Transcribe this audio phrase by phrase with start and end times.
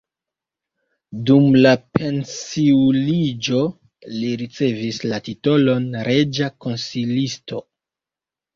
[1.29, 3.61] Dum la pensiuliĝo
[4.15, 7.65] li ricevis la titolon reĝa konsilisto.